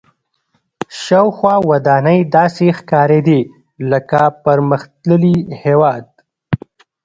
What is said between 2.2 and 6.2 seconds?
داسې ښکارېدې لکه پرمختللي هېواد.